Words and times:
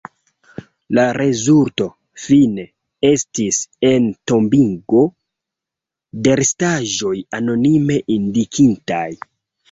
La 0.99 1.01
rezulto, 1.15 1.85
fine, 2.21 2.63
estis 3.09 3.59
entombigo 3.89 5.01
de 6.29 6.33
restaĵoj 6.41 7.13
anonime 7.41 7.99
indikitaj. 8.17 9.05